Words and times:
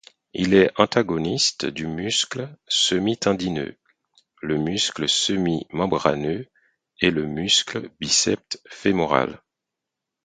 Il 0.33 0.55
est 0.55 0.71
antagoniste 0.79 1.67
du 1.67 1.85
muscle 1.85 2.49
semi-tendineux, 2.67 3.77
le 4.41 4.57
muscle 4.57 5.07
semi-membraneux 5.07 6.47
et 7.01 7.11
le 7.11 7.27
muscle 7.27 7.87
biceps 7.99 8.59
fémoral. 8.67 9.43